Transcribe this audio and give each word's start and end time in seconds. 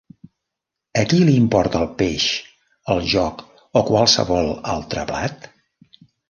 A 1.01 1.01
qui 1.09 1.17
li 1.27 1.35
importa 1.41 1.81
el 1.85 1.91
peix, 1.99 2.25
el 2.95 3.03
joc 3.11 3.45
o 3.83 3.85
qualsevol 3.91 4.51
altre 4.79 5.05
plat? 5.13 5.47